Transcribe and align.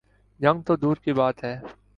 جنگ 0.39 0.61
تو 0.61 0.75
دور 0.75 0.97
کی 1.03 1.13
بات 1.13 1.43
ہے۔ 1.43 1.55